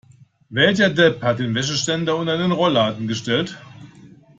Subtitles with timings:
[0.49, 3.59] Welcher Depp hat den Wäscheständer unter den Rollladen gestellt?